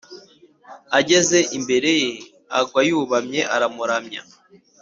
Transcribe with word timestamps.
ageze 0.99 1.39
imbere 1.57 1.89
ye 2.01 2.11
agwa 2.59 2.81
yubamye 2.89 3.41
aramuramya. 3.55 4.21